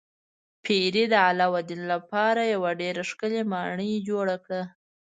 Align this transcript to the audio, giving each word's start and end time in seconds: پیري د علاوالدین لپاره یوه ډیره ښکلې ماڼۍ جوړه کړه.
پیري 0.63 1.03
د 1.13 1.15
علاوالدین 1.27 1.81
لپاره 1.93 2.41
یوه 2.53 2.71
ډیره 2.81 3.01
ښکلې 3.09 3.41
ماڼۍ 3.51 3.91
جوړه 4.09 4.35
کړه. 4.45 4.61